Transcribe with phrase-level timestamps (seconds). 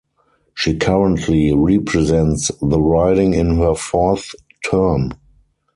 [0.55, 4.33] She currently represents the riding in her fourth
[4.67, 5.11] term.